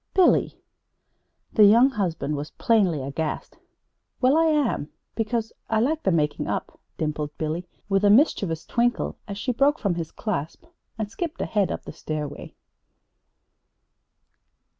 [0.15, 0.59] "Billy!"
[1.53, 3.59] The young husband was plainly aghast.
[4.19, 9.17] "Well, I am because I like the making up," dimpled Billy, with a mischievous twinkle
[9.27, 10.65] as she broke from his clasp
[10.97, 12.55] and skipped ahead up the stairway.